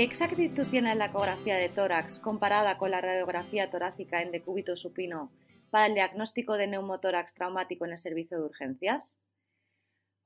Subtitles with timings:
[0.00, 5.30] ¿Qué exactitud tiene la ecografía de tórax comparada con la radiografía torácica en decúbito supino
[5.68, 9.18] para el diagnóstico de neumotórax traumático en el servicio de urgencias?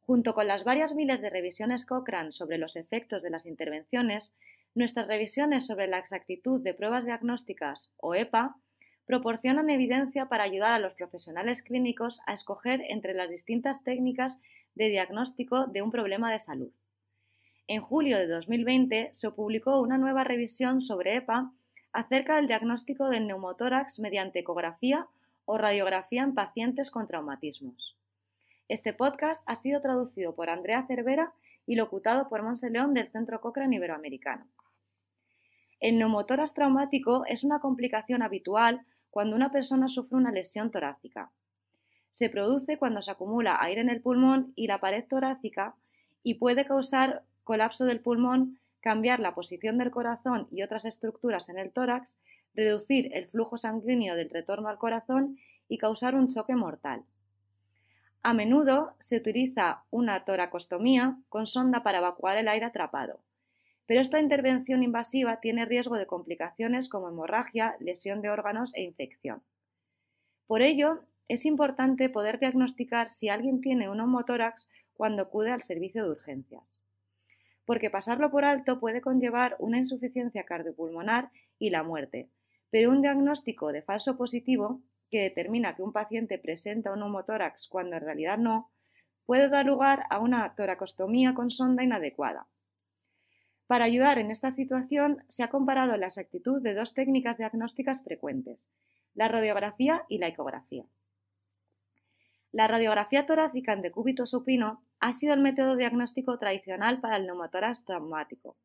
[0.02, 4.36] Junto con las varias miles de revisiones Cochrane sobre los efectos de las intervenciones,
[4.76, 8.54] nuestras revisiones sobre la exactitud de pruebas diagnósticas o EPA
[9.06, 14.40] proporcionan evidencia para ayudar a los profesionales clínicos a escoger entre las distintas técnicas
[14.76, 16.70] de diagnóstico de un problema de salud.
[17.66, 21.50] En julio de 2020 se publicó una nueva revisión sobre EPA
[21.94, 25.06] acerca del diagnóstico del neumotórax mediante ecografía
[25.46, 27.96] o radiografía en pacientes con traumatismos.
[28.68, 31.32] Este podcast ha sido traducido por Andrea Cervera
[31.66, 34.46] y locutado por Monse León del Centro Cochrane Iberoamericano.
[35.80, 41.30] El neumotórax traumático es una complicación habitual cuando una persona sufre una lesión torácica.
[42.10, 45.76] Se produce cuando se acumula aire en el pulmón y la pared torácica
[46.22, 51.58] y puede causar colapso del pulmón, cambiar la posición del corazón y otras estructuras en
[51.58, 52.18] el tórax,
[52.54, 57.04] reducir el flujo sanguíneo del retorno al corazón y causar un choque mortal.
[58.22, 63.20] A menudo se utiliza una toracostomía con sonda para evacuar el aire atrapado,
[63.86, 69.42] pero esta intervención invasiva tiene riesgo de complicaciones como hemorragia, lesión de órganos e infección.
[70.46, 76.04] Por ello, es importante poder diagnosticar si alguien tiene un homotórax cuando acude al servicio
[76.04, 76.82] de urgencias.
[77.64, 82.28] Porque pasarlo por alto puede conllevar una insuficiencia cardiopulmonar y la muerte,
[82.70, 87.96] pero un diagnóstico de falso positivo, que determina que un paciente presenta un homotórax cuando
[87.96, 88.70] en realidad no,
[89.26, 92.48] puede dar lugar a una toracostomía con sonda inadecuada,
[93.66, 98.68] para ayudar en esta situación, se ha comparado la exactitud de dos técnicas diagnósticas frecuentes,
[99.14, 100.84] la radiografía y la ecografía.
[102.54, 107.84] La radiografía torácica en decúbito supino ha sido el método diagnóstico tradicional para el neumotórax
[107.84, 108.56] traumático,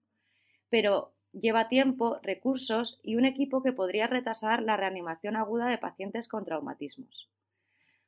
[0.70, 6.28] pero lleva tiempo, recursos y un equipo que podría retrasar la reanimación aguda de pacientes
[6.28, 7.32] con traumatismos.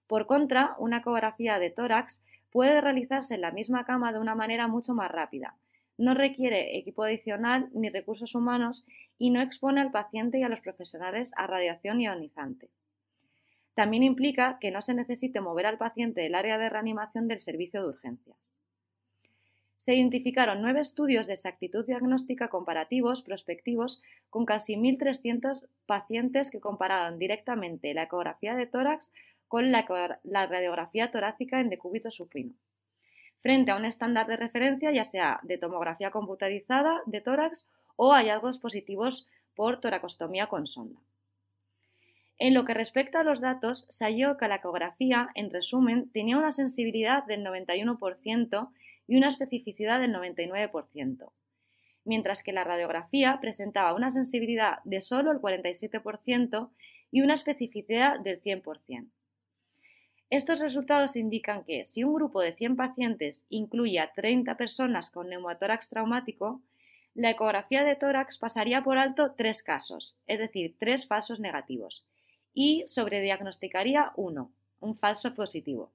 [0.05, 4.67] Por contra, una ecografía de tórax puede realizarse en la misma cama de una manera
[4.67, 5.57] mucho más rápida,
[5.97, 8.85] no requiere equipo adicional ni recursos humanos
[9.17, 12.69] y no expone al paciente y a los profesionales a radiación ionizante.
[13.81, 17.81] También implica que no se necesite mover al paciente del área de reanimación del servicio
[17.81, 18.37] de urgencias.
[19.77, 23.99] Se identificaron nueve estudios de exactitud diagnóstica comparativos prospectivos
[24.29, 29.11] con casi 1.300 pacientes que compararon directamente la ecografía de tórax
[29.47, 29.83] con la,
[30.45, 32.53] radiografía torácica en decúbito supino
[33.39, 38.59] frente a un estándar de referencia, ya sea de tomografía computarizada de tórax o hallazgos
[38.59, 41.01] positivos por toracostomía con sonda.
[42.43, 46.39] En lo que respecta a los datos, se halló que la ecografía, en resumen, tenía
[46.39, 48.71] una sensibilidad del 91%
[49.07, 51.31] y una especificidad del 99%,
[52.03, 56.71] mientras que la radiografía presentaba una sensibilidad de solo el 47%
[57.11, 59.11] y una especificidad del 100%.
[60.31, 65.29] Estos resultados indican que si un grupo de 100 pacientes incluye a 30 personas con
[65.29, 66.59] neumotórax traumático,
[67.13, 72.07] la ecografía de tórax pasaría por alto tres casos, es decir, tres falsos negativos,
[72.53, 75.91] y sobrediagnosticaría uno, un falso positivo.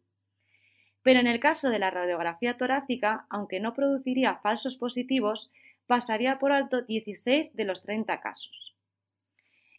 [1.02, 5.50] Pero en el caso de la radiografía torácica, aunque no produciría falsos positivos,
[5.86, 8.74] pasaría por alto 16 de los 30 casos.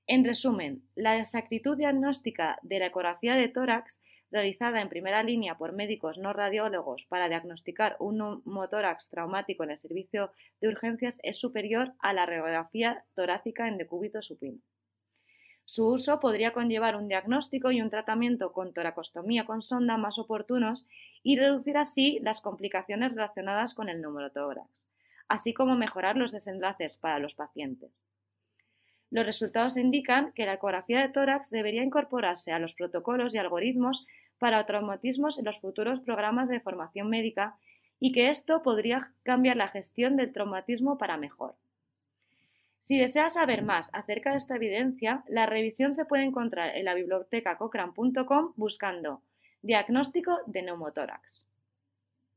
[0.06, 4.02] En resumen, la exactitud diagnóstica de la ecografía de tórax
[4.32, 9.78] realizada en primera línea por médicos no radiólogos para diagnosticar un neumotórax traumático en el
[9.78, 14.60] servicio de urgencias es superior a la radiografía torácica en decúbito supino.
[15.70, 20.88] Su uso podría conllevar un diagnóstico y un tratamiento con toracostomía con sonda más oportunos
[21.24, 24.88] y reducir así las complicaciones relacionadas con el neumotórax,
[25.28, 28.02] así como mejorar los desenlaces para los pacientes.
[29.12, 34.08] Los resultados indican que la ecografía de tórax debería incorporarse a los protocolos y algoritmos
[34.40, 37.58] para traumatismos en los futuros programas de formación médica
[38.00, 41.56] y que esto podría cambiar la gestión del traumatismo para mejor.
[42.88, 46.94] Si deseas saber más acerca de esta evidencia, la revisión se puede encontrar en la
[46.94, 49.22] biblioteca cochrane.com buscando
[49.62, 51.50] diagnóstico de neumotórax.